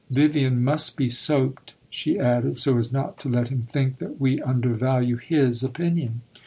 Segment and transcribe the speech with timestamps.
[0.09, 4.41] "Vivian must be soaped," she added, "so as not to let him think that we
[4.41, 6.21] undervalue his opinion."